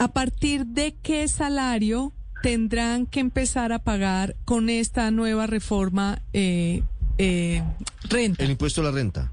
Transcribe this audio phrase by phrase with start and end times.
[0.00, 6.80] ¿A partir de qué salario tendrán que empezar a pagar con esta nueva reforma eh,
[7.18, 7.62] eh,
[8.08, 8.42] renta?
[8.42, 9.30] El impuesto a la renta.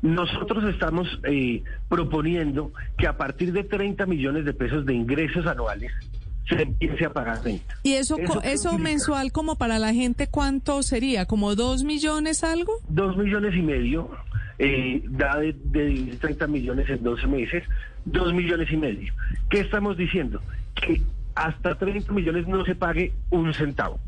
[0.00, 5.90] Nosotros estamos eh, proponiendo que a partir de 30 millones de pesos de ingresos anuales
[6.48, 7.74] se empiece a pagar renta.
[7.82, 11.26] ¿Y eso, eso, mensual como para la gente cuánto sería?
[11.26, 12.74] ¿Como dos millones algo?
[12.88, 14.08] Dos millones y medio,
[14.60, 17.64] eh, da de, de 30 millones en 12 meses,
[18.04, 19.12] dos millones y medio.
[19.48, 20.40] ¿Qué estamos diciendo?
[20.74, 21.02] Que
[21.34, 23.98] hasta 30 millones no se pague un centavo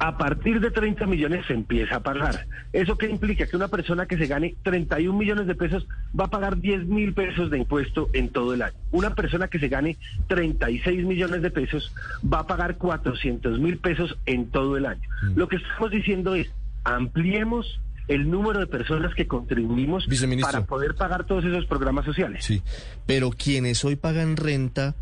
[0.00, 2.46] a partir de 30 millones se empieza a pagar.
[2.72, 3.46] ¿Eso qué implica?
[3.46, 5.86] Que una persona que se gane 31 millones de pesos
[6.18, 8.74] va a pagar 10 mil pesos de impuesto en todo el año.
[8.92, 9.98] Una persona que se gane
[10.28, 15.06] 36 millones de pesos va a pagar 400 mil pesos en todo el año.
[15.22, 15.38] Mm.
[15.38, 16.50] Lo que estamos diciendo es,
[16.84, 17.78] ampliemos
[18.10, 20.04] el número de personas que contribuimos
[20.42, 22.44] para poder pagar todos esos programas sociales.
[22.44, 22.60] Sí,
[23.06, 24.96] pero quienes hoy pagan renta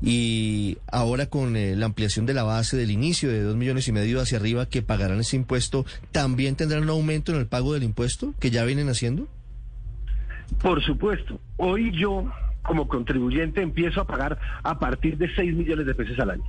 [0.00, 3.92] y ahora con eh, la ampliación de la base del inicio de dos millones y
[3.92, 7.82] medio hacia arriba que pagarán ese impuesto, ¿también tendrán un aumento en el pago del
[7.82, 9.28] impuesto que ya vienen haciendo?
[10.62, 11.38] Por supuesto.
[11.58, 12.24] Hoy yo,
[12.62, 16.44] como contribuyente, empiezo a pagar a partir de 6 millones de pesos al año.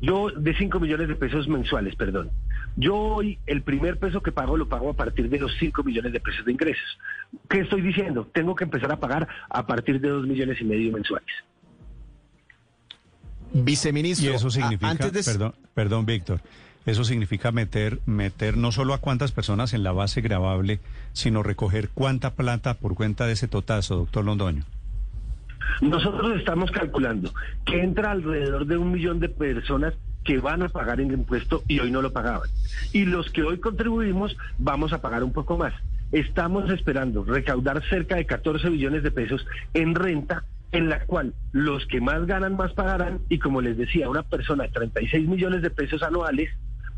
[0.00, 2.32] Yo, de 5 millones de pesos mensuales, perdón.
[2.76, 6.12] Yo hoy el primer peso que pago lo pago a partir de los 5 millones
[6.12, 6.98] de pesos de ingresos.
[7.48, 8.28] ¿Qué estoy diciendo?
[8.32, 11.26] Tengo que empezar a pagar a partir de 2 millones y medio mensuales.
[13.52, 14.30] Viceministro.
[14.30, 16.40] Y eso significa, perdón, perdón, Víctor,
[16.84, 20.80] eso significa meter, meter no solo a cuántas personas en la base grabable,
[21.14, 24.64] sino recoger cuánta plata por cuenta de ese totazo, doctor Londoño.
[25.80, 27.32] Nosotros estamos calculando
[27.64, 29.94] que entra alrededor de un millón de personas
[30.26, 32.50] que van a pagar el impuesto y hoy no lo pagaban.
[32.92, 35.72] Y los que hoy contribuimos vamos a pagar un poco más.
[36.12, 41.86] Estamos esperando recaudar cerca de 14 billones de pesos en renta en la cual los
[41.86, 45.70] que más ganan más pagarán y como les decía, una persona de 36 millones de
[45.70, 46.50] pesos anuales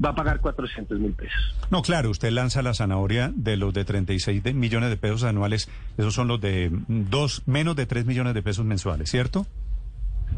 [0.05, 1.55] va a pagar 400 mil pesos.
[1.71, 6.15] No, claro, usted lanza la zanahoria de los de 36 millones de pesos anuales, esos
[6.15, 9.47] son los de dos, menos de 3 millones de pesos mensuales, ¿cierto?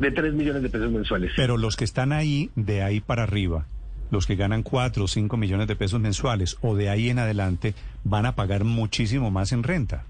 [0.00, 1.32] De 3 millones de pesos mensuales.
[1.36, 3.66] Pero los que están ahí, de ahí para arriba,
[4.10, 7.74] los que ganan 4 o 5 millones de pesos mensuales o de ahí en adelante,
[8.04, 10.04] van a pagar muchísimo más en renta.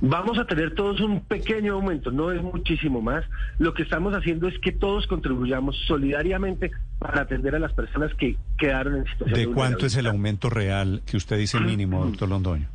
[0.00, 3.24] Vamos a tener todos un pequeño aumento, no es muchísimo más.
[3.58, 8.36] Lo que estamos haciendo es que todos contribuyamos solidariamente para atender a las personas que
[8.56, 12.28] quedaron en situación de ¿De cuánto es el aumento real que usted dice mínimo, doctor
[12.28, 12.68] Londoño?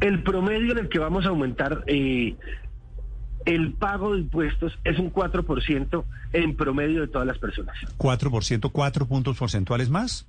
[0.00, 2.36] El promedio en el que vamos a aumentar eh,
[3.44, 7.76] el pago de impuestos es un 4% en promedio de todas las personas.
[7.98, 10.26] ¿4%, cuatro puntos porcentuales más?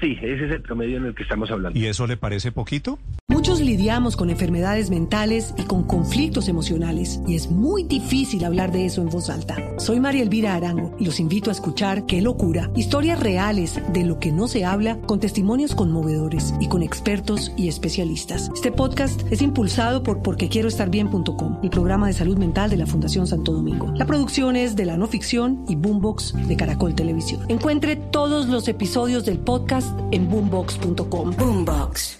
[0.00, 1.78] Sí, ese es el promedio en el que estamos hablando.
[1.78, 2.98] ¿Y eso le parece poquito?
[3.30, 8.86] Muchos lidiamos con enfermedades mentales y con conflictos emocionales y es muy difícil hablar de
[8.86, 9.56] eso en voz alta.
[9.78, 14.18] Soy María Elvira Arango y los invito a escuchar Qué locura, historias reales de lo
[14.18, 18.50] que no se habla con testimonios conmovedores y con expertos y especialistas.
[18.54, 23.52] Este podcast es impulsado por porquequieroestarbien.com, el programa de salud mental de la Fundación Santo
[23.52, 23.92] Domingo.
[23.94, 27.44] La producción es de la no ficción y Boombox de Caracol Televisión.
[27.48, 31.34] Encuentre todos los episodios del podcast en boombox.com.
[31.36, 32.18] Boombox.